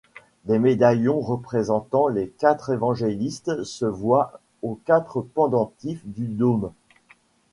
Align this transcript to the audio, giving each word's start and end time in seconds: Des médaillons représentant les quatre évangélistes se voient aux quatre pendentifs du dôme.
Des 0.45 0.57
médaillons 0.57 1.19
représentant 1.19 2.07
les 2.07 2.27
quatre 2.29 2.71
évangélistes 2.71 3.63
se 3.63 3.85
voient 3.85 4.41
aux 4.63 4.79
quatre 4.87 5.21
pendentifs 5.21 6.01
du 6.07 6.25
dôme. 6.25 6.71